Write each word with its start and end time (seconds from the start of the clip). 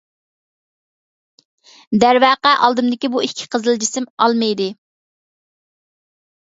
دەرۋەقە 2.05 2.55
ئالدىمدىكى 2.61 3.13
بۇ 3.17 3.23
ئىككى 3.27 3.49
قىزىل 3.57 3.81
جىسىم 3.85 4.11
ئالما 4.17 4.53
ئىدى. 4.57 4.71